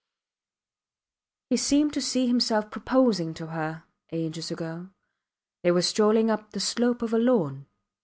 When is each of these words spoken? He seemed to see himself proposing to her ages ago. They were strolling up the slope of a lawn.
He 1.51 1.57
seemed 1.57 1.93
to 1.93 2.01
see 2.01 2.25
himself 2.25 2.71
proposing 2.71 3.35
to 3.35 3.45
her 3.51 3.83
ages 4.11 4.49
ago. 4.49 4.89
They 5.61 5.69
were 5.69 5.83
strolling 5.83 6.31
up 6.31 6.53
the 6.53 6.59
slope 6.59 7.03
of 7.03 7.13
a 7.13 7.19
lawn. 7.19 7.67